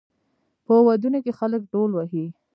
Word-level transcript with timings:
په 0.65 0.73
ودونو 0.87 1.19
کې 1.25 1.31
خلک 1.39 1.61
ډول 1.71 1.91
وهي. 1.93 2.25